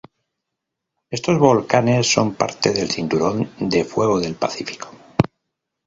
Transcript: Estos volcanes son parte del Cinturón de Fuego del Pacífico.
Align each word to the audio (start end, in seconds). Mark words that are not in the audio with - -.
Estos 1.17 1.37
volcanes 1.37 2.11
son 2.11 2.33
parte 2.33 2.73
del 2.73 2.89
Cinturón 2.89 3.51
de 3.59 3.85
Fuego 3.85 4.19
del 4.19 4.33
Pacífico. 4.33 4.89